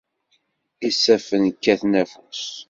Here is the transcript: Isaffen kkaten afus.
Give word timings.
Isaffen 0.87 1.43
kkaten 1.53 1.91
afus. 2.01 2.41